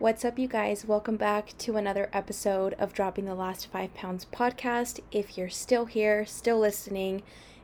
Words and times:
What's 0.00 0.24
up, 0.24 0.40
you 0.40 0.48
guys? 0.48 0.84
Welcome 0.84 1.16
back 1.16 1.56
to 1.58 1.76
another 1.76 2.10
episode 2.12 2.74
of 2.80 2.92
Dropping 2.92 3.26
the 3.26 3.34
Last 3.36 3.68
Five 3.68 3.94
Pounds 3.94 4.26
podcast. 4.32 4.98
If 5.12 5.38
you're 5.38 5.48
still 5.48 5.84
here, 5.84 6.26
still 6.26 6.58
listening, 6.58 7.22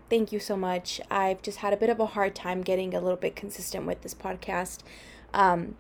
thank 0.09 0.31
you 0.31 0.39
so 0.39 0.57
much. 0.57 1.01
I've 1.11 1.43
just 1.43 1.59
had 1.59 1.73
a 1.73 1.77
bit 1.77 1.91
of 1.91 1.99
a 1.99 2.07
hard 2.07 2.37
time 2.37 2.63
getting 2.63 2.95
a 2.95 3.01
little 3.01 3.17
bit 3.17 3.35
consistent 3.35 3.85
with 3.85 4.03
this 4.03 4.15
podcast. 4.15 4.85
Um, 5.35 5.75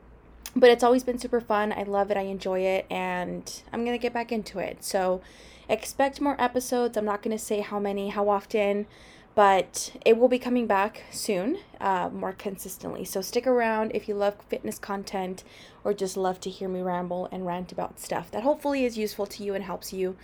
but 0.57 0.71
it's 0.71 0.83
always 0.83 1.05
been 1.05 1.19
super 1.19 1.41
fun. 1.41 1.72
I 1.72 1.85
love 1.85 2.10
it. 2.10 2.17
I 2.17 2.22
enjoy 2.22 2.62
it. 2.62 2.85
And 2.90 3.62
I'm 3.72 3.85
going 3.85 3.96
to 3.96 4.03
get 4.03 4.12
back 4.12 4.32
into 4.32 4.58
it. 4.58 4.82
So 4.82 5.21
expect 5.69 6.21
more 6.21 6.38
episodes. 6.42 6.96
I'm 6.96 7.04
not 7.04 7.22
going 7.22 7.37
to 7.37 7.42
say 7.42 7.60
how 7.60 7.78
many, 7.78 8.08
how 8.08 8.28
often 8.28 8.88
but 9.35 9.92
it 10.04 10.19
will 10.19 10.28
be 10.28 10.38
coming 10.38 10.67
back 10.67 11.04
soon, 11.10 11.58
uh, 11.81 12.10
more 12.13 12.33
consistently. 12.33 13.04
So 13.04 13.21
stick 13.21 13.46
around 13.46 13.92
if 13.95 14.08
you 14.08 14.14
love 14.14 14.37
fitness 14.49 14.78
content 14.78 15.45
or 15.85 15.95
just 15.95 16.16
love 16.16 16.41
to 16.41 16.51
hear 16.51 16.69
me 16.69 16.83
ramble 16.83 17.28
and 17.30 17.46
rant 17.46 17.72
about 17.72 18.00
stuff 18.00 18.30
that 18.32 18.42
hopefully 18.42 18.84
is 18.84 18.98
useful 18.98 19.27
to 19.27 19.45
you 19.45 19.55
and 19.55 19.64
helps 19.64 19.92
you 19.92 20.16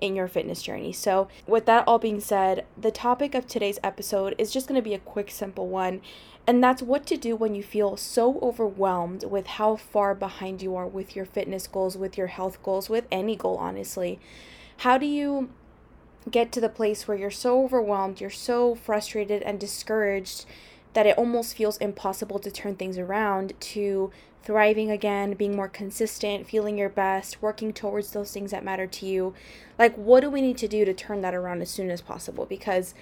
in 0.00 0.16
your 0.16 0.28
fitness 0.28 0.62
journey. 0.62 0.92
So, 0.92 1.28
with 1.46 1.66
that 1.66 1.84
all 1.86 1.98
being 1.98 2.20
said, 2.20 2.66
the 2.76 2.90
topic 2.90 3.34
of 3.34 3.46
today's 3.46 3.78
episode 3.82 4.34
is 4.38 4.52
just 4.52 4.66
going 4.66 4.78
to 4.78 4.82
be 4.82 4.94
a 4.94 4.98
quick, 4.98 5.30
simple 5.30 5.68
one. 5.68 6.00
And 6.46 6.62
that's 6.62 6.82
what 6.82 7.06
to 7.06 7.16
do 7.16 7.36
when 7.36 7.54
you 7.54 7.62
feel 7.62 7.96
so 7.96 8.38
overwhelmed 8.40 9.24
with 9.24 9.46
how 9.46 9.76
far 9.76 10.14
behind 10.14 10.60
you 10.60 10.76
are 10.76 10.86
with 10.86 11.16
your 11.16 11.24
fitness 11.24 11.66
goals, 11.66 11.96
with 11.96 12.18
your 12.18 12.26
health 12.26 12.62
goals, 12.62 12.90
with 12.90 13.06
any 13.10 13.34
goal, 13.34 13.56
honestly. 13.56 14.18
How 14.78 14.98
do 14.98 15.06
you 15.06 15.50
get 16.30 16.52
to 16.52 16.60
the 16.60 16.68
place 16.68 17.06
where 17.06 17.16
you're 17.16 17.30
so 17.30 17.64
overwhelmed, 17.64 18.20
you're 18.20 18.30
so 18.30 18.74
frustrated 18.74 19.42
and 19.42 19.60
discouraged 19.60 20.46
that 20.94 21.06
it 21.06 21.18
almost 21.18 21.56
feels 21.56 21.76
impossible 21.78 22.38
to 22.38 22.50
turn 22.50 22.76
things 22.76 22.98
around 22.98 23.52
to 23.60 24.10
thriving 24.42 24.90
again, 24.90 25.32
being 25.32 25.56
more 25.56 25.68
consistent, 25.68 26.46
feeling 26.46 26.78
your 26.78 26.88
best, 26.88 27.42
working 27.42 27.72
towards 27.72 28.12
those 28.12 28.32
things 28.32 28.50
that 28.50 28.64
matter 28.64 28.86
to 28.86 29.06
you. 29.06 29.34
Like, 29.78 29.94
what 29.96 30.20
do 30.20 30.30
we 30.30 30.42
need 30.42 30.58
to 30.58 30.68
do 30.68 30.84
to 30.84 30.94
turn 30.94 31.22
that 31.22 31.34
around 31.34 31.62
as 31.62 31.70
soon 31.70 31.90
as 31.90 32.02
possible? 32.02 32.44
Because 32.44 32.94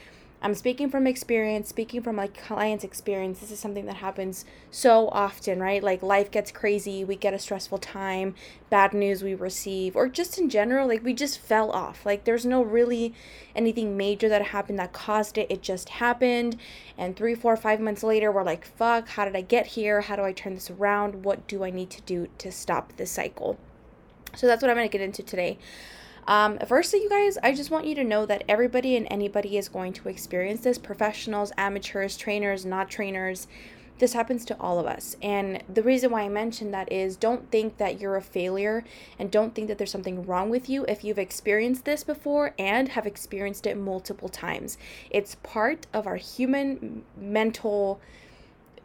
I'm 0.44 0.56
speaking 0.56 0.90
from 0.90 1.06
experience, 1.06 1.68
speaking 1.68 2.02
from 2.02 2.16
like 2.16 2.36
clients' 2.36 2.82
experience. 2.82 3.38
This 3.38 3.52
is 3.52 3.60
something 3.60 3.86
that 3.86 3.98
happens 3.98 4.44
so 4.72 5.08
often, 5.10 5.60
right? 5.60 5.80
Like 5.80 6.02
life 6.02 6.32
gets 6.32 6.50
crazy, 6.50 7.04
we 7.04 7.14
get 7.14 7.32
a 7.32 7.38
stressful 7.38 7.78
time, 7.78 8.34
bad 8.68 8.92
news 8.92 9.22
we 9.22 9.36
receive, 9.36 9.94
or 9.94 10.08
just 10.08 10.38
in 10.38 10.50
general, 10.50 10.88
like 10.88 11.04
we 11.04 11.14
just 11.14 11.38
fell 11.38 11.70
off. 11.70 12.04
Like 12.04 12.24
there's 12.24 12.44
no 12.44 12.60
really 12.60 13.14
anything 13.54 13.96
major 13.96 14.28
that 14.28 14.46
happened 14.46 14.80
that 14.80 14.92
caused 14.92 15.38
it. 15.38 15.46
It 15.48 15.62
just 15.62 15.90
happened. 15.90 16.56
And 16.98 17.14
three, 17.14 17.36
four, 17.36 17.56
five 17.56 17.78
months 17.78 18.02
later, 18.02 18.32
we're 18.32 18.42
like, 18.42 18.64
fuck, 18.64 19.10
how 19.10 19.24
did 19.24 19.36
I 19.36 19.42
get 19.42 19.68
here? 19.68 20.00
How 20.00 20.16
do 20.16 20.22
I 20.22 20.32
turn 20.32 20.54
this 20.54 20.70
around? 20.70 21.24
What 21.24 21.46
do 21.46 21.62
I 21.62 21.70
need 21.70 21.90
to 21.90 22.02
do 22.02 22.26
to 22.38 22.50
stop 22.50 22.96
this 22.96 23.12
cycle? 23.12 23.58
So 24.34 24.48
that's 24.48 24.60
what 24.60 24.70
I'm 24.70 24.76
going 24.76 24.88
to 24.88 24.92
get 24.92 25.04
into 25.04 25.22
today. 25.22 25.58
Um, 26.26 26.58
firstly, 26.66 27.02
you 27.02 27.08
guys, 27.08 27.36
I 27.42 27.52
just 27.52 27.70
want 27.70 27.86
you 27.86 27.94
to 27.96 28.04
know 28.04 28.26
that 28.26 28.44
everybody 28.48 28.96
and 28.96 29.06
anybody 29.10 29.58
is 29.58 29.68
going 29.68 29.92
to 29.94 30.08
experience 30.08 30.60
this 30.60 30.78
professionals, 30.78 31.52
amateurs, 31.56 32.16
trainers, 32.16 32.64
not 32.64 32.88
trainers. 32.88 33.48
This 33.98 34.14
happens 34.14 34.44
to 34.46 34.56
all 34.58 34.78
of 34.78 34.86
us. 34.86 35.16
And 35.22 35.62
the 35.72 35.82
reason 35.82 36.10
why 36.10 36.22
I 36.22 36.28
mentioned 36.28 36.72
that 36.74 36.90
is 36.90 37.16
don't 37.16 37.50
think 37.50 37.76
that 37.78 38.00
you're 38.00 38.16
a 38.16 38.22
failure 38.22 38.84
and 39.18 39.30
don't 39.30 39.54
think 39.54 39.68
that 39.68 39.78
there's 39.78 39.90
something 39.90 40.24
wrong 40.24 40.48
with 40.48 40.68
you 40.68 40.84
if 40.88 41.04
you've 41.04 41.18
experienced 41.18 41.84
this 41.84 42.02
before 42.02 42.54
and 42.58 42.90
have 42.90 43.06
experienced 43.06 43.66
it 43.66 43.76
multiple 43.76 44.28
times. 44.28 44.78
It's 45.10 45.36
part 45.42 45.86
of 45.92 46.06
our 46.06 46.16
human 46.16 47.04
mental 47.16 48.00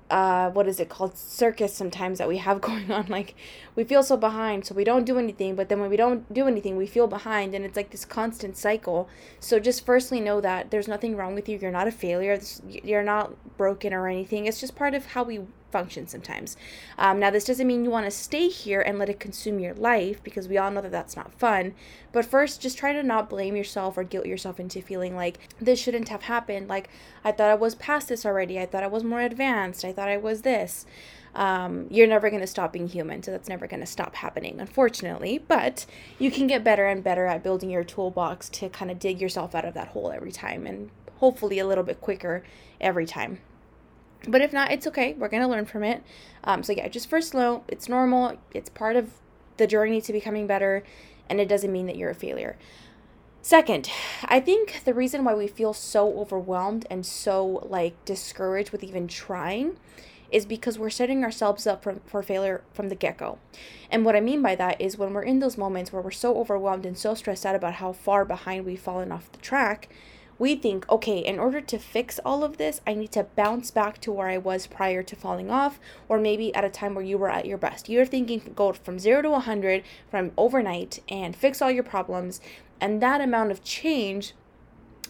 uh 0.10 0.50
what 0.52 0.68
is 0.68 0.80
it 0.80 0.88
called 0.90 1.18
circus 1.18 1.74
sometimes 1.74 2.18
that 2.18 2.28
we 2.28 2.38
have 2.38 2.62
going 2.70 2.92
on 2.92 3.06
like 3.08 3.36
we 3.76 3.84
feel 3.84 4.04
so 4.04 4.16
behind 4.16 4.66
so 4.66 4.74
we 4.74 4.84
don't 4.84 5.06
do 5.06 5.18
anything 5.18 5.56
but 5.56 5.70
then 5.70 5.80
when 5.80 5.90
we 5.90 5.98
don't 5.98 6.32
do 6.34 6.48
anything 6.48 6.78
we 6.78 6.88
feel 6.88 7.08
behind 7.08 7.54
and 7.54 7.66
it's 7.66 7.76
like 7.76 7.92
this 7.92 8.06
constant 8.06 8.58
cycle. 8.58 9.10
So 9.40 9.60
just 9.60 9.86
firstly 9.86 10.20
know 10.20 10.42
that 10.42 10.72
there's 10.72 10.88
nothing 10.88 11.16
wrong 11.16 11.36
with 11.36 11.50
you 11.50 11.58
you're 11.58 11.72
not 11.72 11.88
a 11.88 11.92
failure 11.92 12.40
you're 12.68 13.04
not 13.04 13.34
broken 13.58 13.94
or 13.94 14.08
anything 14.08 14.46
it's 14.46 14.60
just 14.60 14.76
part 14.76 14.94
of 14.94 15.08
how 15.08 15.24
we 15.24 15.42
function 15.72 16.08
sometimes. 16.08 16.58
Um, 16.98 17.20
now, 17.20 17.30
this 17.30 17.46
doesn't 17.46 17.68
mean 17.68 17.84
you 17.84 17.90
want 17.90 18.06
to 18.06 18.12
stay 18.12 18.48
here 18.48 18.82
and 18.82 18.98
let 18.98 19.10
it 19.10 19.20
consume 19.20 19.60
your 19.60 19.74
life 19.74 20.24
because 20.24 20.48
we 20.48 20.58
all 20.58 20.72
know 20.72 20.82
that 20.82 20.92
that's 20.92 21.16
not 21.16 21.34
fun. 21.34 21.74
But 22.12 22.26
first, 22.26 22.62
just 22.62 22.78
try 22.78 22.94
to 22.94 23.04
not 23.04 23.30
blame 23.30 23.56
yourself 23.56 23.98
or 23.98 24.04
guilt 24.04 24.26
yourself 24.26 24.60
into 24.60 24.82
feeling 24.82 25.16
like 25.16 25.40
this 25.60 25.80
shouldn't 25.80 26.10
have 26.10 26.24
happened. 26.24 26.68
Like, 26.68 26.90
I 27.24 27.32
thought 27.32 27.50
I 27.50 27.56
was 27.56 27.76
past 27.76 28.10
this 28.10 28.26
already. 28.26 28.60
I 28.60 28.66
thought 28.66 28.84
I 28.84 28.88
was 28.88 29.04
more 29.04 29.22
advanced. 29.22 29.86
I 29.86 29.94
thought 29.94 30.10
I 30.10 30.18
was 30.18 30.42
this. 30.42 30.86
Um, 31.36 31.86
you're 31.92 32.08
never 32.08 32.30
going 32.30 32.42
to 32.42 32.48
stop 32.48 32.74
being 32.74 32.88
human, 32.88 33.22
so 33.22 33.32
that's 33.32 33.48
never 33.48 33.68
going 33.68 33.80
to 33.82 33.86
stop 33.86 34.16
happening, 34.16 34.60
unfortunately. 34.60 35.38
But 35.38 35.86
you 36.18 36.32
can 36.32 36.48
get 36.48 36.64
better 36.64 36.88
and 36.88 37.04
better 37.04 37.28
at 37.28 37.44
building 37.44 37.70
your 37.70 37.84
toolbox 37.84 38.50
to 38.50 38.70
kind 38.70 38.90
of 38.90 38.98
dig 38.98 39.22
yourself 39.22 39.54
out 39.54 39.66
of 39.66 39.76
that 39.76 39.90
hole 39.90 40.12
every 40.12 40.32
time 40.32 40.66
and 40.66 40.90
hopefully 41.18 41.60
a 41.60 41.68
little 41.68 41.84
bit 41.84 42.02
quicker 42.02 42.44
every 42.82 43.06
time. 43.06 43.40
But 44.28 44.42
if 44.42 44.52
not, 44.52 44.72
it's 44.72 44.86
okay. 44.88 45.14
We're 45.14 45.30
going 45.30 45.44
to 45.44 45.50
learn 45.50 45.66
from 45.66 45.84
it. 45.84 46.04
Um, 46.44 46.64
so, 46.64 46.74
yeah, 46.74 46.88
just 46.88 47.10
first 47.10 47.34
note 47.34 47.64
it's 47.68 47.88
normal. 47.88 48.38
It's 48.54 48.70
part 48.70 48.96
of 48.96 49.12
the 49.58 49.68
journey 49.68 50.02
to 50.02 50.14
becoming 50.14 50.48
better, 50.48 50.84
and 51.30 51.40
it 51.40 51.48
doesn't 51.48 51.72
mean 51.72 51.88
that 51.88 51.98
you're 51.98 52.12
a 52.12 52.16
failure. 52.16 52.58
Second, 53.42 53.90
I 54.26 54.42
think 54.42 54.82
the 54.84 54.94
reason 54.94 55.24
why 55.24 55.34
we 55.34 55.48
feel 55.48 55.74
so 55.74 56.20
overwhelmed 56.20 56.86
and 56.90 57.06
so 57.06 57.66
like 57.70 58.04
discouraged 58.04 58.72
with 58.72 58.84
even 58.84 59.08
trying 59.08 59.78
is 60.30 60.46
because 60.46 60.78
we're 60.78 60.90
setting 60.90 61.24
ourselves 61.24 61.66
up 61.66 61.82
for, 61.82 62.02
for 62.06 62.22
failure 62.22 62.62
from 62.74 62.90
the 62.90 62.96
get 62.96 63.18
go. 63.18 63.40
And 63.90 64.04
what 64.04 64.18
I 64.18 64.20
mean 64.20 64.42
by 64.42 64.56
that 64.56 64.82
is 64.82 64.98
when 64.98 65.14
we're 65.14 65.22
in 65.22 65.40
those 65.40 65.58
moments 65.58 65.94
where 65.94 66.02
we're 66.02 66.12
so 66.12 66.38
overwhelmed 66.38 66.86
and 66.86 66.98
so 66.98 67.14
stressed 67.14 67.46
out 67.46 67.56
about 67.56 67.76
how 67.76 67.94
far 67.94 68.26
behind 68.26 68.66
we've 68.66 68.82
fallen 68.82 69.14
off 69.14 69.32
the 69.32 69.38
track, 69.38 69.88
we 70.40 70.56
think, 70.56 70.90
okay, 70.90 71.20
in 71.20 71.40
order 71.40 71.62
to 71.62 71.80
fix 71.80 72.20
all 72.24 72.44
of 72.44 72.58
this, 72.58 72.82
I 72.86 72.94
need 72.94 73.12
to 73.14 73.24
bounce 73.24 73.72
back 73.72 74.00
to 74.02 74.12
where 74.12 74.28
I 74.28 74.38
was 74.38 74.68
prior 74.68 75.02
to 75.04 75.16
falling 75.16 75.50
off, 75.50 75.80
or 76.08 76.20
maybe 76.20 76.54
at 76.54 76.64
a 76.64 76.70
time 76.70 76.94
where 76.94 77.04
you 77.04 77.18
were 77.18 77.30
at 77.30 77.46
your 77.46 77.58
best. 77.58 77.90
You're 77.90 78.06
thinking 78.06 78.54
go 78.56 78.74
from 78.74 79.00
zero 79.00 79.22
to 79.24 79.30
100 79.32 79.84
from 80.10 80.32
overnight 80.38 81.00
and 81.10 81.36
fix 81.36 81.62
all 81.62 81.72
your 81.72 81.84
problems. 81.84 82.40
And 82.80 83.02
that 83.02 83.22
amount 83.22 83.52
of 83.52 83.64
change 83.64 84.34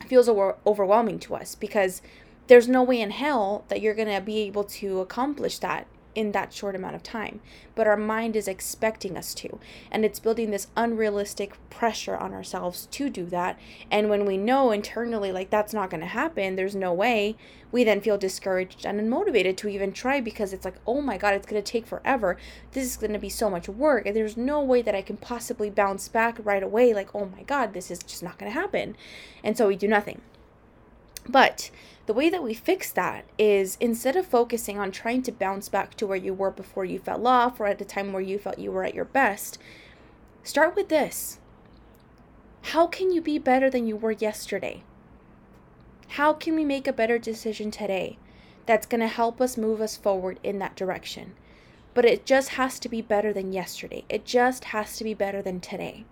feels 0.07 0.29
over- 0.29 0.57
overwhelming 0.65 1.19
to 1.19 1.35
us 1.35 1.55
because 1.55 2.01
there's 2.47 2.67
no 2.67 2.83
way 2.83 3.01
in 3.01 3.11
hell 3.11 3.65
that 3.67 3.81
you're 3.81 3.93
going 3.93 4.13
to 4.13 4.21
be 4.21 4.39
able 4.39 4.63
to 4.63 5.01
accomplish 5.01 5.59
that 5.59 5.87
in 6.17 6.31
that 6.31 6.51
short 6.51 6.75
amount 6.75 6.95
of 6.95 7.03
time. 7.03 7.39
But 7.75 7.85
our 7.85 7.95
mind 7.95 8.35
is 8.35 8.47
expecting 8.47 9.15
us 9.15 9.35
to. 9.35 9.59
And 9.91 10.03
it's 10.03 10.19
building 10.19 10.49
this 10.49 10.65
unrealistic 10.75 11.55
pressure 11.69 12.17
on 12.17 12.33
ourselves 12.33 12.87
to 12.87 13.07
do 13.07 13.27
that. 13.27 13.59
And 13.91 14.09
when 14.09 14.25
we 14.25 14.35
know 14.35 14.71
internally, 14.71 15.31
like, 15.31 15.51
that's 15.51 15.75
not 15.75 15.91
going 15.91 16.01
to 16.01 16.07
happen, 16.07 16.55
there's 16.55 16.75
no 16.75 16.91
way, 16.91 17.35
we 17.71 17.83
then 17.83 18.01
feel 18.01 18.17
discouraged 18.17 18.83
and 18.83 18.99
unmotivated 18.99 19.57
to 19.57 19.67
even 19.67 19.93
try 19.93 20.19
because 20.19 20.53
it's 20.53 20.65
like, 20.65 20.79
oh 20.87 21.01
my 21.01 21.19
God, 21.19 21.35
it's 21.35 21.45
going 21.45 21.61
to 21.61 21.71
take 21.71 21.85
forever. 21.85 22.35
This 22.71 22.85
is 22.85 22.97
going 22.97 23.13
to 23.13 23.19
be 23.19 23.29
so 23.29 23.47
much 23.47 23.69
work. 23.69 24.07
And 24.07 24.15
there's 24.15 24.37
no 24.37 24.59
way 24.59 24.81
that 24.81 24.95
I 24.95 25.03
can 25.03 25.17
possibly 25.17 25.69
bounce 25.69 26.07
back 26.07 26.39
right 26.43 26.63
away. 26.63 26.95
Like, 26.95 27.13
oh 27.13 27.29
my 27.35 27.43
God, 27.43 27.75
this 27.75 27.91
is 27.91 27.99
just 27.99 28.23
not 28.23 28.39
going 28.39 28.51
to 28.51 28.59
happen. 28.59 28.97
And 29.43 29.55
so 29.55 29.67
we 29.67 29.75
do 29.75 29.87
nothing. 29.87 30.21
But 31.29 31.71
the 32.05 32.13
way 32.13 32.29
that 32.29 32.43
we 32.43 32.53
fix 32.53 32.91
that 32.91 33.25
is 33.37 33.77
instead 33.81 34.15
of 34.15 34.25
focusing 34.25 34.79
on 34.79 34.91
trying 34.91 35.23
to 35.23 35.31
bounce 35.31 35.67
back 35.67 35.95
to 35.95 36.07
where 36.07 36.17
you 36.17 36.33
were 36.33 36.51
before 36.51 36.85
you 36.85 36.99
fell 36.99 37.27
off 37.27 37.59
or 37.59 37.65
at 37.65 37.81
a 37.81 37.85
time 37.85 38.13
where 38.13 38.21
you 38.21 38.39
felt 38.39 38.59
you 38.59 38.71
were 38.71 38.85
at 38.85 38.95
your 38.95 39.05
best, 39.05 39.57
start 40.43 40.75
with 40.75 40.87
this. 40.87 41.39
How 42.61 42.87
can 42.87 43.11
you 43.11 43.21
be 43.21 43.37
better 43.37 43.69
than 43.69 43.87
you 43.87 43.97
were 43.97 44.11
yesterday? 44.11 44.83
How 46.11 46.33
can 46.33 46.55
we 46.55 46.63
make 46.63 46.87
a 46.87 46.93
better 46.93 47.19
decision 47.19 47.71
today 47.71 48.17
that's 48.65 48.87
going 48.87 49.01
to 49.01 49.07
help 49.07 49.41
us 49.41 49.57
move 49.57 49.81
us 49.81 49.97
forward 49.97 50.39
in 50.43 50.59
that 50.59 50.75
direction? 50.75 51.33
But 51.93 52.05
it 52.05 52.25
just 52.25 52.49
has 52.49 52.79
to 52.79 52.89
be 52.89 53.01
better 53.01 53.33
than 53.33 53.51
yesterday. 53.51 54.05
It 54.07 54.23
just 54.23 54.65
has 54.65 54.97
to 54.97 55.03
be 55.03 55.13
better 55.13 55.41
than 55.41 55.59
today. 55.59 56.05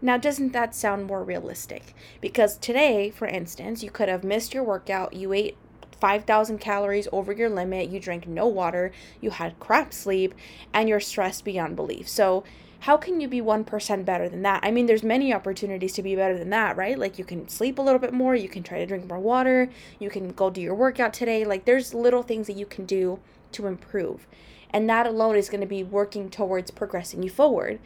Now, 0.00 0.16
doesn't 0.16 0.52
that 0.52 0.74
sound 0.74 1.06
more 1.06 1.24
realistic? 1.24 1.94
Because 2.20 2.56
today, 2.56 3.10
for 3.10 3.26
instance, 3.26 3.82
you 3.82 3.90
could 3.90 4.08
have 4.08 4.22
missed 4.22 4.54
your 4.54 4.62
workout, 4.62 5.14
you 5.14 5.32
ate 5.32 5.56
5,000 6.00 6.58
calories 6.58 7.08
over 7.10 7.32
your 7.32 7.50
limit, 7.50 7.90
you 7.90 7.98
drank 7.98 8.26
no 8.28 8.46
water, 8.46 8.92
you 9.20 9.30
had 9.30 9.58
crap 9.58 9.92
sleep, 9.92 10.34
and 10.72 10.88
you're 10.88 11.00
stressed 11.00 11.44
beyond 11.44 11.74
belief. 11.74 12.08
So, 12.08 12.44
how 12.82 12.96
can 12.96 13.20
you 13.20 13.26
be 13.26 13.40
1% 13.40 14.04
better 14.04 14.28
than 14.28 14.42
that? 14.42 14.60
I 14.62 14.70
mean, 14.70 14.86
there's 14.86 15.02
many 15.02 15.34
opportunities 15.34 15.94
to 15.94 16.02
be 16.02 16.14
better 16.14 16.38
than 16.38 16.50
that, 16.50 16.76
right? 16.76 16.96
Like 16.96 17.18
you 17.18 17.24
can 17.24 17.48
sleep 17.48 17.78
a 17.78 17.82
little 17.82 17.98
bit 17.98 18.12
more, 18.12 18.36
you 18.36 18.48
can 18.48 18.62
try 18.62 18.78
to 18.78 18.86
drink 18.86 19.08
more 19.08 19.18
water, 19.18 19.68
you 19.98 20.10
can 20.10 20.28
go 20.28 20.48
do 20.48 20.60
your 20.60 20.76
workout 20.76 21.12
today. 21.12 21.44
Like 21.44 21.64
there's 21.64 21.92
little 21.92 22.22
things 22.22 22.46
that 22.46 22.56
you 22.56 22.66
can 22.66 22.86
do 22.86 23.18
to 23.52 23.66
improve. 23.66 24.28
And 24.70 24.88
that 24.88 25.08
alone 25.08 25.34
is 25.34 25.48
going 25.48 25.60
to 25.60 25.66
be 25.66 25.82
working 25.82 26.30
towards 26.30 26.70
progressing 26.70 27.22
you 27.24 27.30
forward. 27.30 27.80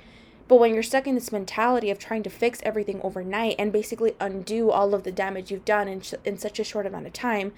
But 0.48 0.56
when 0.56 0.74
you're 0.74 0.82
stuck 0.82 1.06
in 1.06 1.14
this 1.14 1.32
mentality 1.32 1.90
of 1.90 1.98
trying 1.98 2.22
to 2.24 2.30
fix 2.30 2.60
everything 2.62 3.00
overnight 3.02 3.56
and 3.58 3.72
basically 3.72 4.14
undo 4.20 4.70
all 4.70 4.94
of 4.94 5.04
the 5.04 5.12
damage 5.12 5.50
you've 5.50 5.64
done 5.64 5.88
in, 5.88 6.00
sh- 6.00 6.14
in 6.24 6.36
such 6.36 6.58
a 6.58 6.64
short 6.64 6.86
amount 6.86 7.06
of 7.06 7.12
time, 7.12 7.52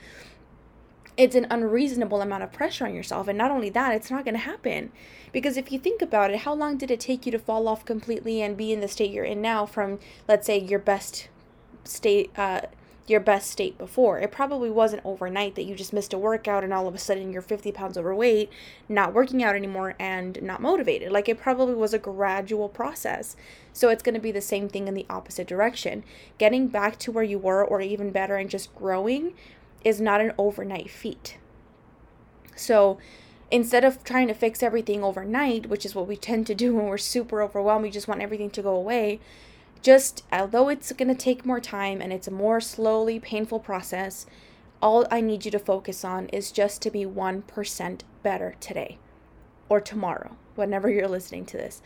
it's 1.16 1.34
an 1.34 1.46
unreasonable 1.50 2.20
amount 2.20 2.42
of 2.42 2.52
pressure 2.52 2.86
on 2.86 2.94
yourself. 2.94 3.28
And 3.28 3.38
not 3.38 3.50
only 3.50 3.70
that, 3.70 3.94
it's 3.94 4.10
not 4.10 4.24
going 4.24 4.34
to 4.34 4.40
happen. 4.40 4.90
Because 5.32 5.56
if 5.56 5.70
you 5.70 5.78
think 5.78 6.02
about 6.02 6.30
it, 6.30 6.40
how 6.40 6.54
long 6.54 6.76
did 6.76 6.90
it 6.90 7.00
take 7.00 7.26
you 7.26 7.32
to 7.32 7.38
fall 7.38 7.68
off 7.68 7.84
completely 7.84 8.42
and 8.42 8.56
be 8.56 8.72
in 8.72 8.80
the 8.80 8.88
state 8.88 9.10
you're 9.10 9.24
in 9.24 9.40
now 9.40 9.66
from, 9.66 9.98
let's 10.28 10.46
say, 10.46 10.58
your 10.58 10.78
best 10.78 11.28
state, 11.84 12.30
uh, 12.36 12.62
your 13.06 13.20
best 13.20 13.50
state 13.50 13.76
before? 13.78 14.18
It 14.18 14.32
probably 14.32 14.70
wasn't 14.70 15.02
overnight 15.04 15.54
that 15.54 15.64
you 15.64 15.74
just 15.74 15.92
missed 15.92 16.12
a 16.12 16.18
workout 16.18 16.64
and 16.64 16.72
all 16.72 16.88
of 16.88 16.94
a 16.94 16.98
sudden 16.98 17.32
you're 17.32 17.42
50 17.42 17.72
pounds 17.72 17.98
overweight, 17.98 18.50
not 18.88 19.12
working 19.12 19.42
out 19.42 19.56
anymore, 19.56 19.94
and 19.98 20.42
not 20.42 20.62
motivated. 20.62 21.12
Like 21.12 21.28
it 21.28 21.38
probably 21.38 21.74
was 21.74 21.94
a 21.94 21.98
gradual 21.98 22.68
process. 22.68 23.36
So 23.72 23.88
it's 23.88 24.02
going 24.02 24.14
to 24.14 24.20
be 24.20 24.32
the 24.32 24.40
same 24.40 24.68
thing 24.68 24.88
in 24.88 24.94
the 24.94 25.06
opposite 25.10 25.46
direction. 25.46 26.04
Getting 26.38 26.68
back 26.68 26.98
to 27.00 27.12
where 27.12 27.24
you 27.24 27.38
were, 27.38 27.64
or 27.64 27.80
even 27.80 28.10
better, 28.10 28.36
and 28.36 28.48
just 28.48 28.74
growing 28.74 29.34
is 29.84 30.00
not 30.00 30.20
an 30.20 30.32
overnight 30.38 30.90
feat. 30.90 31.36
So 32.56 32.98
instead 33.50 33.84
of 33.84 34.02
trying 34.04 34.28
to 34.28 34.34
fix 34.34 34.62
everything 34.62 35.04
overnight, 35.04 35.66
which 35.66 35.84
is 35.84 35.94
what 35.94 36.08
we 36.08 36.16
tend 36.16 36.46
to 36.46 36.54
do 36.54 36.74
when 36.74 36.86
we're 36.86 36.98
super 36.98 37.42
overwhelmed, 37.42 37.84
we 37.84 37.90
just 37.90 38.08
want 38.08 38.22
everything 38.22 38.50
to 38.50 38.62
go 38.62 38.74
away. 38.74 39.20
Just 39.84 40.24
although 40.32 40.70
it's 40.70 40.92
going 40.92 41.08
to 41.08 41.14
take 41.14 41.44
more 41.44 41.60
time 41.60 42.00
and 42.00 42.10
it's 42.10 42.26
a 42.26 42.30
more 42.30 42.58
slowly 42.58 43.20
painful 43.20 43.60
process, 43.60 44.24
all 44.80 45.06
I 45.10 45.20
need 45.20 45.44
you 45.44 45.50
to 45.50 45.58
focus 45.58 46.06
on 46.06 46.28
is 46.28 46.50
just 46.50 46.80
to 46.82 46.90
be 46.90 47.04
1% 47.04 48.00
better 48.22 48.54
today 48.60 48.96
or 49.68 49.82
tomorrow, 49.82 50.36
whenever 50.54 50.88
you're 50.88 51.06
listening 51.06 51.44
to 51.46 51.58
this. 51.58 51.82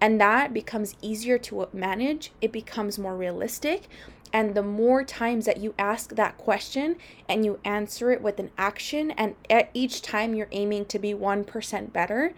And 0.00 0.18
that 0.18 0.54
becomes 0.54 0.96
easier 1.02 1.36
to 1.40 1.68
manage, 1.74 2.32
it 2.40 2.52
becomes 2.52 2.98
more 2.98 3.18
realistic, 3.18 3.86
and 4.32 4.54
the 4.54 4.62
more 4.62 5.04
times 5.04 5.44
that 5.44 5.58
you 5.58 5.74
ask 5.78 6.14
that 6.14 6.38
question 6.38 6.96
and 7.28 7.44
you 7.44 7.60
answer 7.66 8.10
it 8.10 8.22
with 8.22 8.40
an 8.40 8.50
action, 8.56 9.10
and 9.10 9.34
at 9.50 9.68
each 9.74 10.00
time 10.00 10.34
you're 10.34 10.48
aiming 10.52 10.86
to 10.86 10.98
be 10.98 11.12
1% 11.12 11.92
better, 11.92 12.32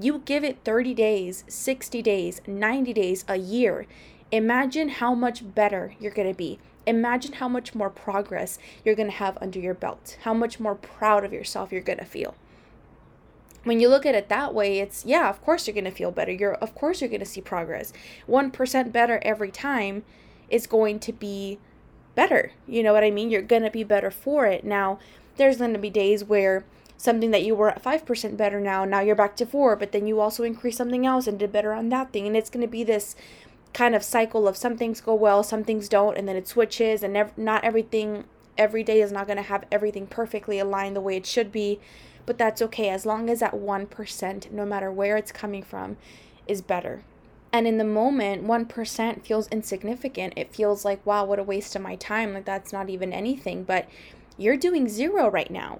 you 0.00 0.20
give 0.24 0.42
it 0.42 0.58
30 0.64 0.94
days, 0.94 1.44
60 1.46 2.02
days, 2.02 2.40
90 2.44 2.92
days, 2.92 3.24
a 3.28 3.36
year. 3.36 3.86
Imagine 4.30 4.88
how 4.88 5.14
much 5.14 5.54
better 5.54 5.94
you're 5.98 6.12
going 6.12 6.28
to 6.28 6.36
be. 6.36 6.58
Imagine 6.86 7.34
how 7.34 7.48
much 7.48 7.74
more 7.74 7.90
progress 7.90 8.58
you're 8.84 8.94
going 8.94 9.10
to 9.10 9.16
have 9.16 9.38
under 9.40 9.58
your 9.58 9.74
belt, 9.74 10.18
how 10.22 10.34
much 10.34 10.60
more 10.60 10.74
proud 10.74 11.24
of 11.24 11.32
yourself 11.32 11.72
you're 11.72 11.80
going 11.80 11.98
to 11.98 12.04
feel. 12.04 12.34
When 13.64 13.80
you 13.80 13.88
look 13.88 14.06
at 14.06 14.14
it 14.14 14.28
that 14.28 14.54
way, 14.54 14.78
it's 14.78 15.04
yeah, 15.04 15.28
of 15.28 15.42
course 15.42 15.66
you're 15.66 15.74
going 15.74 15.84
to 15.84 15.90
feel 15.90 16.10
better. 16.10 16.32
You're 16.32 16.54
of 16.54 16.74
course 16.74 17.00
you're 17.00 17.10
going 17.10 17.20
to 17.20 17.26
see 17.26 17.40
progress. 17.40 17.92
1% 18.28 18.92
better 18.92 19.20
every 19.22 19.50
time 19.50 20.04
is 20.48 20.66
going 20.66 21.00
to 21.00 21.12
be 21.12 21.58
better. 22.14 22.52
You 22.66 22.82
know 22.82 22.92
what 22.92 23.04
I 23.04 23.10
mean? 23.10 23.30
You're 23.30 23.42
going 23.42 23.62
to 23.62 23.70
be 23.70 23.84
better 23.84 24.10
for 24.10 24.46
it. 24.46 24.64
Now, 24.64 24.98
there's 25.36 25.58
going 25.58 25.72
to 25.72 25.78
be 25.78 25.90
days 25.90 26.24
where 26.24 26.64
something 26.96 27.30
that 27.30 27.44
you 27.44 27.54
were 27.54 27.70
at 27.70 27.82
5% 27.82 28.36
better 28.36 28.60
now, 28.60 28.84
now 28.84 29.00
you're 29.00 29.14
back 29.14 29.36
to 29.36 29.46
4, 29.46 29.76
but 29.76 29.92
then 29.92 30.06
you 30.06 30.20
also 30.20 30.42
increase 30.42 30.76
something 30.76 31.06
else 31.06 31.28
and 31.28 31.38
did 31.38 31.52
better 31.52 31.72
on 31.72 31.88
that 31.90 32.12
thing. 32.12 32.26
And 32.26 32.36
it's 32.36 32.50
going 32.50 32.60
to 32.60 32.70
be 32.70 32.82
this 32.82 33.14
kind 33.78 33.94
of 33.94 34.02
cycle 34.02 34.48
of 34.48 34.56
some 34.56 34.76
things 34.76 35.00
go 35.00 35.14
well, 35.14 35.44
some 35.44 35.62
things 35.62 35.88
don't, 35.88 36.18
and 36.18 36.26
then 36.26 36.34
it 36.34 36.48
switches 36.48 37.04
and 37.04 37.12
nev- 37.12 37.38
not 37.38 37.62
everything 37.62 38.24
every 38.58 38.82
day 38.82 39.00
is 39.00 39.12
not 39.12 39.28
going 39.28 39.36
to 39.36 39.42
have 39.42 39.64
everything 39.70 40.04
perfectly 40.04 40.58
aligned 40.58 40.96
the 40.96 41.00
way 41.00 41.16
it 41.16 41.24
should 41.24 41.52
be, 41.52 41.78
but 42.26 42.36
that's 42.36 42.60
okay 42.60 42.88
as 42.88 43.06
long 43.06 43.30
as 43.30 43.38
that 43.38 43.54
1%, 43.54 44.50
no 44.50 44.66
matter 44.66 44.90
where 44.90 45.16
it's 45.16 45.30
coming 45.30 45.62
from, 45.62 45.96
is 46.48 46.60
better. 46.60 47.04
And 47.52 47.68
in 47.68 47.78
the 47.78 47.84
moment, 47.84 48.44
1% 48.44 49.24
feels 49.24 49.46
insignificant. 49.46 50.32
It 50.34 50.52
feels 50.52 50.84
like, 50.84 51.06
wow, 51.06 51.24
what 51.24 51.38
a 51.38 51.44
waste 51.44 51.76
of 51.76 51.82
my 51.82 51.94
time. 51.94 52.34
Like, 52.34 52.46
that's 52.46 52.72
not 52.72 52.90
even 52.90 53.12
anything. 53.12 53.62
But 53.62 53.88
you're 54.36 54.56
doing 54.56 54.88
zero 54.88 55.30
right 55.30 55.52
now. 55.52 55.78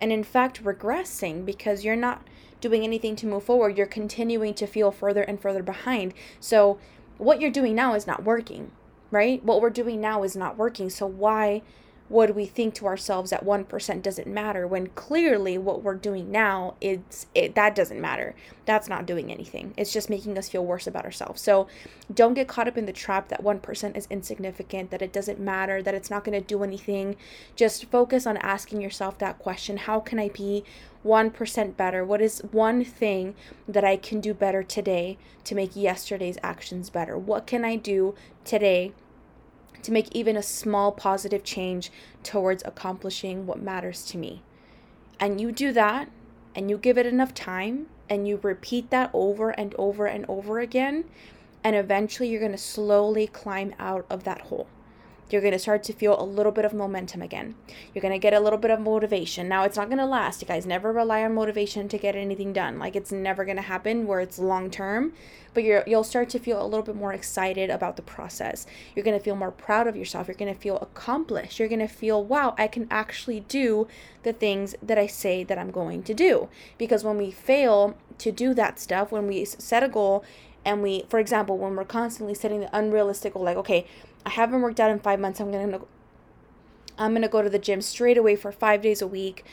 And 0.00 0.12
in 0.12 0.22
fact, 0.22 0.62
regressing 0.62 1.44
because 1.44 1.84
you're 1.84 1.96
not 1.96 2.22
doing 2.60 2.84
anything 2.84 3.16
to 3.16 3.26
move 3.26 3.42
forward. 3.42 3.76
You're 3.76 3.86
continuing 3.86 4.54
to 4.54 4.68
feel 4.68 4.92
further 4.92 5.22
and 5.22 5.40
further 5.40 5.64
behind. 5.64 6.14
So, 6.38 6.78
what 7.20 7.40
you're 7.40 7.50
doing 7.50 7.74
now 7.74 7.94
is 7.94 8.06
not 8.06 8.24
working, 8.24 8.72
right? 9.10 9.44
What 9.44 9.60
we're 9.60 9.70
doing 9.70 10.00
now 10.00 10.22
is 10.22 10.34
not 10.34 10.56
working. 10.56 10.90
So, 10.90 11.06
why 11.06 11.62
would 12.10 12.30
we 12.30 12.44
think 12.44 12.74
to 12.74 12.86
ourselves 12.86 13.30
that 13.30 13.44
1% 13.44 14.02
doesn't 14.02 14.26
matter 14.26 14.66
when 14.66 14.88
clearly 14.88 15.56
what 15.56 15.82
we're 15.82 15.94
doing 15.94 16.30
now 16.30 16.74
is 16.80 17.26
it, 17.36 17.54
that 17.54 17.76
doesn't 17.76 18.00
matter. 18.00 18.34
That's 18.66 18.88
not 18.88 19.06
doing 19.06 19.30
anything. 19.30 19.72
It's 19.76 19.92
just 19.92 20.10
making 20.10 20.36
us 20.36 20.48
feel 20.48 20.66
worse 20.66 20.88
about 20.88 21.04
ourselves. 21.04 21.40
So 21.40 21.68
don't 22.12 22.34
get 22.34 22.48
caught 22.48 22.66
up 22.66 22.76
in 22.76 22.86
the 22.86 22.92
trap 22.92 23.28
that 23.28 23.44
1% 23.44 23.96
is 23.96 24.08
insignificant 24.10 24.90
that 24.90 25.02
it 25.02 25.12
doesn't 25.12 25.38
matter 25.38 25.82
that 25.82 25.94
it's 25.94 26.10
not 26.10 26.24
going 26.24 26.38
to 26.38 26.44
do 26.44 26.64
anything. 26.64 27.14
Just 27.54 27.84
focus 27.86 28.26
on 28.26 28.36
asking 28.38 28.80
yourself 28.80 29.16
that 29.18 29.38
question 29.38 29.76
how 29.76 30.00
can 30.00 30.18
i 30.18 30.28
be 30.28 30.64
1% 31.06 31.76
better? 31.76 32.04
What 32.04 32.20
is 32.20 32.42
one 32.50 32.84
thing 32.84 33.36
that 33.68 33.84
i 33.84 33.96
can 33.96 34.20
do 34.20 34.34
better 34.34 34.64
today 34.64 35.16
to 35.44 35.54
make 35.54 35.76
yesterday's 35.76 36.38
actions 36.42 36.90
better? 36.90 37.16
What 37.16 37.46
can 37.46 37.64
i 37.64 37.76
do 37.76 38.16
today 38.44 38.92
to 39.82 39.92
make 39.92 40.14
even 40.14 40.36
a 40.36 40.42
small 40.42 40.92
positive 40.92 41.44
change 41.44 41.90
towards 42.22 42.62
accomplishing 42.64 43.46
what 43.46 43.60
matters 43.60 44.04
to 44.06 44.18
me. 44.18 44.42
And 45.18 45.40
you 45.40 45.52
do 45.52 45.72
that 45.72 46.10
and 46.54 46.70
you 46.70 46.78
give 46.78 46.98
it 46.98 47.06
enough 47.06 47.34
time 47.34 47.86
and 48.08 48.26
you 48.26 48.38
repeat 48.42 48.90
that 48.90 49.10
over 49.12 49.50
and 49.50 49.74
over 49.78 50.06
and 50.06 50.24
over 50.28 50.58
again, 50.58 51.04
and 51.62 51.76
eventually 51.76 52.28
you're 52.28 52.40
going 52.40 52.50
to 52.52 52.58
slowly 52.58 53.26
climb 53.26 53.72
out 53.78 54.04
of 54.10 54.24
that 54.24 54.40
hole 54.42 54.66
you're 55.32 55.42
going 55.42 55.52
to 55.52 55.58
start 55.58 55.82
to 55.84 55.92
feel 55.92 56.20
a 56.20 56.24
little 56.24 56.52
bit 56.52 56.64
of 56.64 56.72
momentum 56.72 57.22
again. 57.22 57.54
You're 57.94 58.02
going 58.02 58.12
to 58.12 58.18
get 58.18 58.34
a 58.34 58.40
little 58.40 58.58
bit 58.58 58.70
of 58.70 58.80
motivation. 58.80 59.48
Now, 59.48 59.64
it's 59.64 59.76
not 59.76 59.88
going 59.88 59.98
to 59.98 60.06
last. 60.06 60.42
You 60.42 60.48
guys 60.48 60.66
never 60.66 60.92
rely 60.92 61.22
on 61.22 61.34
motivation 61.34 61.88
to 61.88 61.98
get 61.98 62.16
anything 62.16 62.52
done. 62.52 62.78
Like 62.78 62.96
it's 62.96 63.12
never 63.12 63.44
going 63.44 63.56
to 63.56 63.62
happen 63.62 64.06
where 64.06 64.20
it's 64.20 64.38
long 64.38 64.70
term, 64.70 65.12
but 65.54 65.64
you're 65.64 65.84
you'll 65.86 66.04
start 66.04 66.28
to 66.30 66.38
feel 66.38 66.62
a 66.62 66.66
little 66.66 66.84
bit 66.84 66.96
more 66.96 67.12
excited 67.12 67.70
about 67.70 67.96
the 67.96 68.02
process. 68.02 68.66
You're 68.94 69.04
going 69.04 69.18
to 69.18 69.22
feel 69.22 69.36
more 69.36 69.50
proud 69.50 69.86
of 69.86 69.96
yourself. 69.96 70.28
You're 70.28 70.34
going 70.34 70.52
to 70.52 70.60
feel 70.60 70.78
accomplished. 70.78 71.58
You're 71.58 71.68
going 71.68 71.80
to 71.80 71.88
feel, 71.88 72.24
"Wow, 72.24 72.54
I 72.58 72.66
can 72.68 72.86
actually 72.90 73.40
do 73.40 73.88
the 74.22 74.32
things 74.32 74.74
that 74.82 74.98
I 74.98 75.06
say 75.06 75.44
that 75.44 75.58
I'm 75.58 75.70
going 75.70 76.02
to 76.04 76.14
do." 76.14 76.48
Because 76.78 77.04
when 77.04 77.16
we 77.16 77.30
fail 77.30 77.96
to 78.18 78.32
do 78.32 78.54
that 78.54 78.78
stuff, 78.78 79.10
when 79.10 79.26
we 79.26 79.44
set 79.44 79.82
a 79.82 79.88
goal 79.88 80.24
and 80.64 80.82
we 80.82 81.04
for 81.08 81.18
example, 81.18 81.58
when 81.58 81.76
we're 81.76 81.84
constantly 81.84 82.34
setting 82.34 82.60
the 82.60 82.76
unrealistic 82.76 83.34
goal 83.34 83.44
like, 83.44 83.56
"Okay, 83.56 83.86
I 84.24 84.30
haven't 84.30 84.62
worked 84.62 84.80
out 84.80 84.90
in 84.90 84.98
five 84.98 85.20
months. 85.20 85.40
I'm 85.40 85.50
gonna 85.50 85.80
I'm 86.98 87.14
gonna 87.14 87.28
go 87.28 87.42
to 87.42 87.50
the 87.50 87.58
gym 87.58 87.80
straight 87.80 88.18
away 88.18 88.36
for 88.36 88.52
five 88.52 88.82
days 88.82 89.00
a 89.00 89.06
week. 89.06 89.44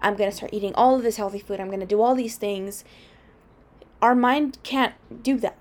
I'm 0.00 0.16
gonna 0.16 0.32
start 0.32 0.52
eating 0.52 0.74
all 0.74 0.96
of 0.96 1.02
this 1.02 1.16
healthy 1.16 1.38
food. 1.38 1.60
I'm 1.60 1.70
gonna 1.70 1.86
do 1.86 2.02
all 2.02 2.14
these 2.14 2.36
things. 2.36 2.84
Our 4.02 4.14
mind 4.14 4.58
can't 4.62 4.94
do 5.22 5.38
that. 5.38 5.56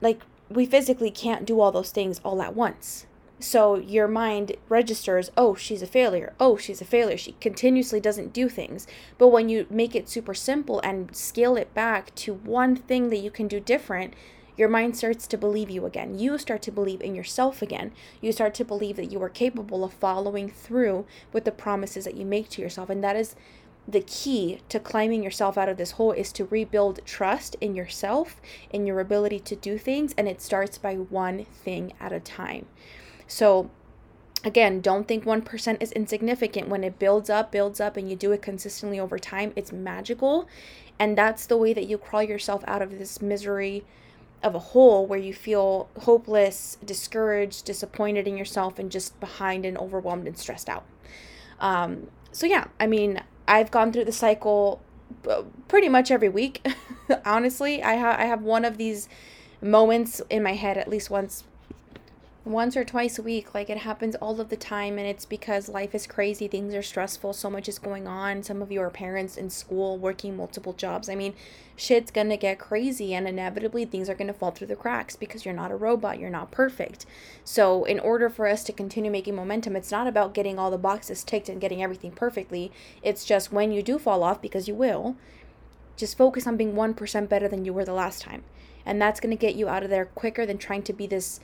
Like 0.00 0.20
we 0.50 0.66
physically 0.66 1.10
can't 1.10 1.46
do 1.46 1.60
all 1.60 1.72
those 1.72 1.90
things 1.90 2.20
all 2.24 2.42
at 2.42 2.54
once. 2.54 3.06
So 3.40 3.74
your 3.74 4.06
mind 4.06 4.56
registers, 4.68 5.32
oh, 5.36 5.56
she's 5.56 5.82
a 5.82 5.86
failure. 5.86 6.32
Oh, 6.38 6.56
she's 6.56 6.80
a 6.80 6.84
failure. 6.84 7.16
She 7.16 7.32
continuously 7.40 7.98
doesn't 7.98 8.32
do 8.32 8.48
things. 8.48 8.86
But 9.18 9.28
when 9.28 9.48
you 9.48 9.66
make 9.68 9.96
it 9.96 10.08
super 10.08 10.32
simple 10.34 10.80
and 10.84 11.14
scale 11.16 11.56
it 11.56 11.74
back 11.74 12.14
to 12.16 12.34
one 12.34 12.76
thing 12.76 13.08
that 13.08 13.16
you 13.16 13.32
can 13.32 13.48
do 13.48 13.58
different, 13.58 14.14
your 14.56 14.68
mind 14.68 14.96
starts 14.96 15.26
to 15.26 15.38
believe 15.38 15.70
you 15.70 15.86
again. 15.86 16.18
You 16.18 16.38
start 16.38 16.62
to 16.62 16.72
believe 16.72 17.00
in 17.00 17.14
yourself 17.14 17.62
again. 17.62 17.92
You 18.20 18.32
start 18.32 18.54
to 18.54 18.64
believe 18.64 18.96
that 18.96 19.10
you 19.10 19.22
are 19.22 19.28
capable 19.28 19.84
of 19.84 19.92
following 19.94 20.50
through 20.50 21.06
with 21.32 21.44
the 21.44 21.52
promises 21.52 22.04
that 22.04 22.16
you 22.16 22.24
make 22.24 22.50
to 22.50 22.62
yourself. 22.62 22.90
And 22.90 23.02
that 23.02 23.16
is 23.16 23.34
the 23.88 24.00
key 24.00 24.60
to 24.68 24.78
climbing 24.78 25.22
yourself 25.22 25.58
out 25.58 25.68
of 25.68 25.76
this 25.76 25.92
hole 25.92 26.12
is 26.12 26.32
to 26.32 26.44
rebuild 26.44 27.04
trust 27.04 27.56
in 27.60 27.74
yourself, 27.74 28.40
in 28.70 28.86
your 28.86 29.00
ability 29.00 29.40
to 29.40 29.56
do 29.56 29.78
things. 29.78 30.14
And 30.16 30.28
it 30.28 30.40
starts 30.40 30.78
by 30.78 30.94
one 30.94 31.44
thing 31.46 31.94
at 31.98 32.12
a 32.12 32.20
time. 32.20 32.66
So, 33.26 33.70
again, 34.44 34.80
don't 34.80 35.08
think 35.08 35.24
1% 35.24 35.82
is 35.82 35.92
insignificant. 35.92 36.68
When 36.68 36.84
it 36.84 36.98
builds 36.98 37.30
up, 37.30 37.50
builds 37.50 37.80
up, 37.80 37.96
and 37.96 38.08
you 38.08 38.16
do 38.16 38.32
it 38.32 38.42
consistently 38.42 39.00
over 39.00 39.18
time, 39.18 39.52
it's 39.56 39.72
magical. 39.72 40.46
And 40.98 41.16
that's 41.18 41.46
the 41.46 41.56
way 41.56 41.72
that 41.72 41.88
you 41.88 41.98
crawl 41.98 42.22
yourself 42.22 42.62
out 42.66 42.82
of 42.82 42.98
this 42.98 43.20
misery 43.20 43.84
of 44.42 44.54
a 44.54 44.58
hole 44.58 45.06
where 45.06 45.18
you 45.18 45.32
feel 45.32 45.88
hopeless, 46.00 46.76
discouraged, 46.84 47.64
disappointed 47.64 48.26
in 48.26 48.36
yourself, 48.36 48.78
and 48.78 48.90
just 48.90 49.18
behind 49.20 49.64
and 49.64 49.78
overwhelmed 49.78 50.26
and 50.26 50.36
stressed 50.36 50.68
out. 50.68 50.84
Um, 51.60 52.08
so, 52.32 52.46
yeah, 52.46 52.66
I 52.80 52.86
mean, 52.86 53.22
I've 53.46 53.70
gone 53.70 53.92
through 53.92 54.04
the 54.04 54.12
cycle 54.12 54.82
uh, 55.28 55.42
pretty 55.68 55.88
much 55.88 56.10
every 56.10 56.28
week. 56.28 56.66
Honestly, 57.24 57.82
I, 57.82 57.96
ha- 57.96 58.16
I 58.18 58.24
have 58.24 58.42
one 58.42 58.64
of 58.64 58.78
these 58.78 59.08
moments 59.60 60.20
in 60.28 60.42
my 60.42 60.54
head 60.54 60.76
at 60.76 60.88
least 60.88 61.08
once 61.08 61.44
once 62.44 62.76
or 62.76 62.84
twice 62.84 63.18
a 63.18 63.22
week. 63.22 63.54
Like 63.54 63.70
it 63.70 63.78
happens 63.78 64.16
all 64.16 64.40
of 64.40 64.48
the 64.48 64.56
time, 64.56 64.98
and 64.98 65.06
it's 65.06 65.24
because 65.24 65.68
life 65.68 65.94
is 65.94 66.06
crazy, 66.06 66.48
things 66.48 66.74
are 66.74 66.82
stressful, 66.82 67.32
so 67.32 67.48
much 67.48 67.68
is 67.68 67.78
going 67.78 68.06
on. 68.08 68.42
Some 68.42 68.62
of 68.62 68.72
you 68.72 68.80
are 68.80 68.90
parents 68.90 69.36
in 69.36 69.50
school, 69.50 69.96
working 69.96 70.36
multiple 70.36 70.72
jobs. 70.72 71.08
I 71.08 71.14
mean, 71.14 71.34
shit's 71.76 72.10
gonna 72.10 72.36
get 72.36 72.58
crazy, 72.58 73.14
and 73.14 73.28
inevitably 73.28 73.84
things 73.84 74.08
are 74.08 74.14
gonna 74.14 74.32
fall 74.32 74.50
through 74.50 74.66
the 74.66 74.76
cracks 74.76 75.14
because 75.14 75.44
you're 75.44 75.54
not 75.54 75.70
a 75.70 75.76
robot, 75.76 76.18
you're 76.18 76.30
not 76.30 76.50
perfect. 76.50 77.06
So, 77.44 77.84
in 77.84 78.00
order 78.00 78.28
for 78.28 78.48
us 78.48 78.64
to 78.64 78.72
continue 78.72 79.10
making 79.10 79.36
momentum, 79.36 79.76
it's 79.76 79.92
not 79.92 80.06
about 80.06 80.34
getting 80.34 80.58
all 80.58 80.70
the 80.70 80.78
boxes 80.78 81.22
ticked 81.22 81.48
and 81.48 81.60
getting 81.60 81.82
everything 81.82 82.10
perfectly. 82.10 82.72
It's 83.02 83.24
just 83.24 83.52
when 83.52 83.70
you 83.70 83.82
do 83.82 83.98
fall 83.98 84.22
off, 84.24 84.42
because 84.42 84.66
you 84.66 84.74
will, 84.74 85.16
just 85.96 86.16
focus 86.16 86.46
on 86.46 86.56
being 86.56 86.74
1% 86.74 87.28
better 87.28 87.46
than 87.46 87.64
you 87.64 87.72
were 87.72 87.84
the 87.84 87.92
last 87.92 88.22
time. 88.22 88.42
And 88.84 89.00
that's 89.00 89.20
gonna 89.20 89.36
get 89.36 89.54
you 89.54 89.68
out 89.68 89.84
of 89.84 89.90
there 89.90 90.06
quicker 90.06 90.44
than 90.44 90.58
trying 90.58 90.82
to 90.84 90.92
be 90.92 91.06
this 91.06 91.38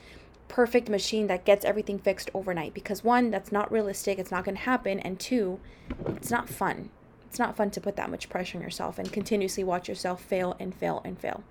perfect 0.48 0.88
machine 0.88 1.26
that 1.26 1.44
gets 1.44 1.64
everything 1.64 1.98
fixed 1.98 2.30
overnight. 2.34 2.74
Because 2.74 3.04
one 3.04 3.30
that's 3.30 3.52
not 3.52 3.70
realistic 3.70 4.18
it's 4.18 4.30
not 4.30 4.44
going 4.44 4.56
to 4.56 4.62
happen 4.62 4.98
and 5.00 5.18
two 5.18 5.60
it's 6.08 6.30
not 6.30 6.48
fun. 6.48 6.90
It's 7.28 7.38
not 7.38 7.56
fun 7.56 7.70
to 7.72 7.80
put 7.80 7.96
that 7.96 8.10
much 8.10 8.28
pressure 8.28 8.58
on 8.58 8.62
yourself 8.62 8.98
and 8.98 9.12
continuously 9.12 9.62
watch 9.62 9.88
yourself 9.88 10.22
fail 10.22 10.56
and 10.58 10.74
fail 10.74 11.02
and 11.04 11.18
fail. 11.18 11.44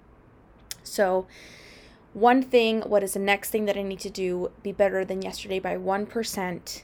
So 0.84 1.28
one 2.14 2.42
thing 2.42 2.82
what 2.82 3.04
is 3.04 3.14
the 3.14 3.20
next 3.20 3.50
thing 3.52 3.66
that 3.66 3.78
i 3.78 3.84
need 3.84 4.00
to 4.00 4.10
do 4.10 4.50
be 4.64 4.72
better 4.72 5.04
than 5.06 5.22
yesterday 5.22 5.60
by 5.60 5.76
1% 5.76 6.84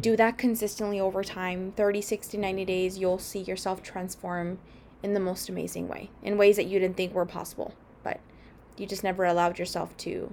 do 0.00 0.16
that 0.16 0.36
consistently 0.36 1.00
over 1.00 1.24
time 1.24 1.72
30 1.72 2.00
60 2.02 2.36
90 2.36 2.64
days 2.64 2.98
you'll 2.98 3.18
see 3.18 3.40
yourself 3.40 3.82
transform 3.82 4.58
in 5.04 5.12
the 5.12 5.20
most 5.20 5.50
amazing 5.50 5.86
way 5.86 6.10
in 6.22 6.38
ways 6.38 6.56
that 6.56 6.64
you 6.64 6.80
didn't 6.80 6.96
think 6.96 7.12
were 7.12 7.26
possible. 7.26 7.74
But 8.02 8.20
you 8.78 8.86
just 8.86 9.04
never 9.04 9.26
allowed 9.26 9.58
yourself 9.58 9.94
to 9.98 10.32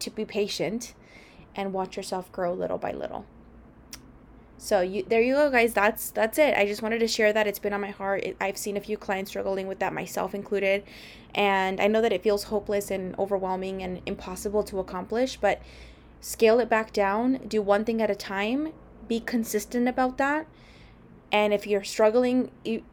to 0.00 0.10
be 0.10 0.24
patient 0.24 0.94
and 1.54 1.72
watch 1.72 1.96
yourself 1.96 2.30
grow 2.32 2.52
little 2.52 2.78
by 2.78 2.92
little. 2.92 3.24
So 4.62 4.82
you 4.82 5.04
there 5.08 5.22
you 5.22 5.34
go 5.34 5.50
guys 5.50 5.72
that's 5.72 6.10
that's 6.10 6.36
it. 6.36 6.54
I 6.54 6.66
just 6.66 6.82
wanted 6.82 6.98
to 6.98 7.08
share 7.08 7.32
that 7.32 7.46
it's 7.46 7.58
been 7.58 7.72
on 7.72 7.80
my 7.80 7.90
heart. 7.90 8.24
It, 8.24 8.36
I've 8.40 8.58
seen 8.58 8.76
a 8.76 8.80
few 8.80 8.98
clients 8.98 9.30
struggling 9.30 9.66
with 9.66 9.78
that 9.78 9.94
myself 9.94 10.34
included 10.34 10.84
and 11.34 11.80
I 11.80 11.86
know 11.86 12.02
that 12.02 12.12
it 12.12 12.22
feels 12.22 12.44
hopeless 12.44 12.90
and 12.90 13.18
overwhelming 13.18 13.82
and 13.82 14.02
impossible 14.04 14.62
to 14.64 14.78
accomplish, 14.78 15.36
but 15.36 15.62
scale 16.20 16.60
it 16.60 16.68
back 16.68 16.92
down, 16.92 17.40
do 17.48 17.62
one 17.62 17.86
thing 17.86 18.02
at 18.02 18.10
a 18.10 18.14
time, 18.14 18.74
be 19.08 19.18
consistent 19.18 19.88
about 19.88 20.18
that. 20.18 20.46
And 21.32 21.54
if 21.54 21.66
you're 21.66 21.84
struggling 21.84 22.50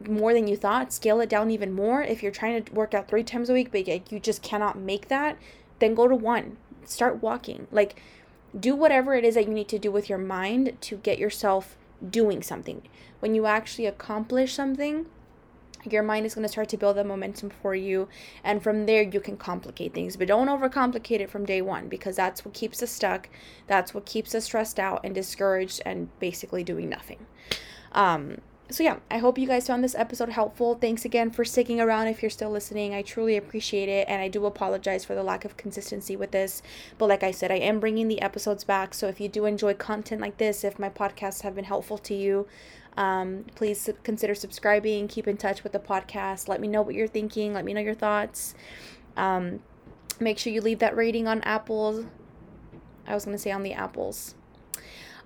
more 0.08 0.32
than 0.32 0.48
you 0.48 0.56
thought, 0.56 0.92
scale 0.92 1.20
it 1.20 1.28
down 1.28 1.50
even 1.50 1.74
more. 1.74 2.02
If 2.02 2.22
you're 2.22 2.32
trying 2.32 2.62
to 2.62 2.72
work 2.72 2.94
out 2.94 3.08
3 3.08 3.22
times 3.24 3.50
a 3.50 3.52
week 3.52 3.72
but 3.72 4.10
you 4.10 4.18
just 4.18 4.42
cannot 4.42 4.78
make 4.78 5.08
that, 5.08 5.36
then 5.80 5.94
go 5.94 6.08
to 6.08 6.14
one 6.14 6.56
start 6.88 7.22
walking. 7.22 7.66
Like, 7.70 8.00
do 8.58 8.74
whatever 8.74 9.14
it 9.14 9.24
is 9.24 9.34
that 9.34 9.46
you 9.46 9.54
need 9.54 9.68
to 9.68 9.78
do 9.78 9.90
with 9.90 10.08
your 10.08 10.18
mind 10.18 10.76
to 10.82 10.96
get 10.96 11.18
yourself 11.18 11.76
doing 12.08 12.42
something. 12.42 12.82
When 13.20 13.34
you 13.34 13.46
actually 13.46 13.86
accomplish 13.86 14.54
something, 14.54 15.06
your 15.88 16.02
mind 16.02 16.26
is 16.26 16.34
going 16.34 16.42
to 16.42 16.48
start 16.48 16.68
to 16.70 16.76
build 16.76 16.96
the 16.96 17.04
momentum 17.04 17.50
for 17.50 17.74
you 17.74 18.08
and 18.42 18.62
from 18.62 18.86
there 18.86 19.02
you 19.02 19.20
can 19.20 19.36
complicate 19.36 19.94
things 19.94 20.16
but 20.16 20.26
don't 20.26 20.48
overcomplicate 20.48 21.20
it 21.20 21.30
from 21.30 21.46
day 21.46 21.62
one 21.62 21.88
because 21.88 22.16
that's 22.16 22.44
what 22.44 22.52
keeps 22.52 22.82
us 22.82 22.90
stuck 22.90 23.28
that's 23.66 23.94
what 23.94 24.04
keeps 24.04 24.34
us 24.34 24.44
stressed 24.44 24.78
out 24.80 25.00
and 25.04 25.14
discouraged 25.14 25.80
and 25.86 26.08
basically 26.18 26.64
doing 26.64 26.88
nothing 26.88 27.26
um, 27.92 28.38
so 28.70 28.82
yeah, 28.82 28.98
I 29.10 29.18
hope 29.18 29.38
you 29.38 29.46
guys 29.46 29.66
found 29.66 29.82
this 29.82 29.94
episode 29.94 30.28
helpful. 30.28 30.74
Thanks 30.74 31.06
again 31.06 31.30
for 31.30 31.44
sticking 31.44 31.80
around 31.80 32.08
if 32.08 32.22
you're 32.22 32.30
still 32.30 32.50
listening. 32.50 32.94
I 32.94 33.00
truly 33.00 33.36
appreciate 33.36 33.88
it 33.88 34.06
and 34.08 34.20
I 34.20 34.28
do 34.28 34.44
apologize 34.44 35.06
for 35.06 35.14
the 35.14 35.22
lack 35.22 35.46
of 35.46 35.56
consistency 35.56 36.16
with 36.16 36.32
this. 36.32 36.62
But 36.98 37.08
like 37.08 37.22
I 37.22 37.30
said, 37.30 37.50
I 37.50 37.56
am 37.56 37.80
bringing 37.80 38.08
the 38.08 38.20
episodes 38.20 38.64
back. 38.64 38.92
So 38.92 39.08
if 39.08 39.20
you 39.20 39.28
do 39.28 39.46
enjoy 39.46 39.72
content 39.74 40.20
like 40.20 40.36
this, 40.36 40.64
if 40.64 40.78
my 40.78 40.90
podcasts 40.90 41.42
have 41.42 41.54
been 41.54 41.64
helpful 41.64 41.96
to 41.98 42.14
you, 42.14 42.46
um, 42.98 43.46
please 43.54 43.88
consider 44.02 44.34
subscribing, 44.34 45.08
keep 45.08 45.26
in 45.26 45.38
touch 45.38 45.62
with 45.62 45.72
the 45.72 45.78
podcast. 45.78 46.46
Let 46.46 46.60
me 46.60 46.68
know 46.68 46.82
what 46.82 46.94
you're 46.94 47.08
thinking, 47.08 47.54
let 47.54 47.64
me 47.64 47.72
know 47.72 47.80
your 47.80 47.94
thoughts. 47.94 48.54
Um, 49.16 49.60
make 50.20 50.38
sure 50.38 50.52
you 50.52 50.60
leave 50.60 50.80
that 50.80 50.94
rating 50.94 51.26
on 51.26 51.40
Apple. 51.42 52.04
I 53.06 53.14
was 53.14 53.24
going 53.24 53.36
to 53.36 53.42
say 53.42 53.50
on 53.50 53.62
the 53.62 53.72
apples. 53.72 54.34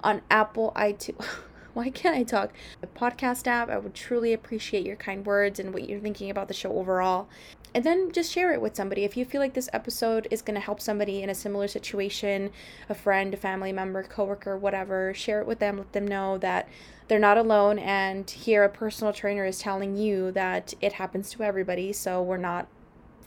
On 0.05 0.23
Apple 0.31 0.73
iTunes. 0.77 1.25
why 1.75 1.91
can't 1.91 2.17
I 2.17 2.23
talk? 2.23 2.53
A 2.83 2.87
podcast 2.87 3.47
app, 3.47 3.71
I 3.71 3.79
would 3.79 3.95
truly 3.95 4.33
appreciate 4.33 4.85
your 4.85 4.97
kind 4.97 5.25
words 5.25 5.59
and 5.59 5.73
what 5.73 5.89
you're 5.89 6.01
thinking 6.01 6.31
about 6.31 6.49
the 6.49 6.55
show 6.55 6.73
overall. 6.73 7.29
And 7.75 7.85
then 7.85 8.13
just 8.13 8.31
share 8.31 8.53
it 8.53 8.61
with 8.61 8.77
somebody. 8.77 9.05
If 9.05 9.17
you 9.17 9.25
feel 9.25 9.41
like 9.41 9.55
this 9.55 9.71
episode 9.73 10.29
is 10.31 10.43
going 10.43 10.57
to 10.57 10.61
help 10.61 10.81
somebody 10.81 11.23
in 11.23 11.31
a 11.31 11.35
similar 11.35 11.69
situation, 11.69 12.51
a 12.89 12.95
friend, 12.95 13.33
a 13.33 13.39
family 13.39 13.73
member, 13.73 14.03
coworker, 14.03 14.59
whatever, 14.59 15.15
share 15.15 15.41
it 15.41 15.47
with 15.47 15.59
them. 15.59 15.79
Let 15.79 15.93
them 15.93 16.07
know 16.07 16.37
that 16.39 16.69
they're 17.09 17.19
not 17.19 17.39
alone. 17.39 17.79
And 17.79 18.29
here, 18.29 18.65
a 18.65 18.69
personal 18.69 19.15
trainer 19.15 19.47
is 19.47 19.59
telling 19.59 19.97
you 19.97 20.33
that 20.33 20.75
it 20.83 20.95
happens 20.95 21.31
to 21.31 21.43
everybody. 21.43 21.95
So 21.95 22.23
we're 22.23 22.37
not 22.37 22.69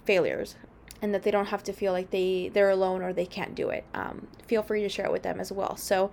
failures 0.05 0.55
and 1.01 1.13
that 1.13 1.23
they 1.23 1.31
don't 1.31 1.47
have 1.47 1.63
to 1.63 1.73
feel 1.73 1.91
like 1.91 2.11
they 2.11 2.49
they're 2.53 2.69
alone 2.69 3.01
or 3.01 3.11
they 3.11 3.25
can't 3.25 3.55
do 3.55 3.69
it 3.69 3.83
um, 3.93 4.27
feel 4.47 4.63
free 4.63 4.81
to 4.81 4.89
share 4.89 5.05
it 5.05 5.11
with 5.11 5.23
them 5.23 5.39
as 5.39 5.51
well 5.51 5.75
so 5.75 6.11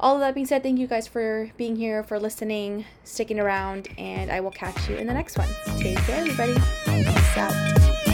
all 0.00 0.14
of 0.14 0.20
that 0.20 0.34
being 0.34 0.46
said, 0.46 0.62
thank 0.62 0.78
you 0.78 0.86
guys 0.86 1.08
for 1.08 1.50
being 1.56 1.76
here, 1.76 2.02
for 2.02 2.18
listening, 2.18 2.84
sticking 3.04 3.40
around, 3.40 3.88
and 3.98 4.30
I 4.30 4.40
will 4.40 4.50
catch 4.50 4.88
you 4.88 4.96
in 4.96 5.06
the 5.06 5.14
next 5.14 5.38
one. 5.38 5.48
Take 5.78 5.98
care, 5.98 6.20
everybody. 6.20 6.54
Peace 6.84 7.36
out. 7.36 8.07